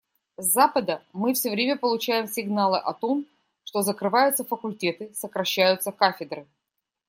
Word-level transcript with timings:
С 0.39 0.45
Запада 0.45 1.05
мы 1.13 1.35
все 1.35 1.51
время 1.51 1.77
получаем 1.77 2.25
сигналы 2.27 2.79
о 2.79 2.91
том, 2.91 3.27
что 3.63 3.83
закрываются 3.83 4.43
факультеты, 4.43 5.11
сокращаются 5.13 5.91
кафедры. 5.91 6.47